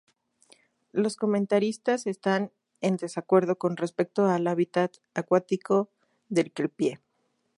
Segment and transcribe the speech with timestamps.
[0.93, 5.91] Los comentaristas están en desacuerdo con respecto al hábitat acuático
[6.27, 6.99] del kelpie.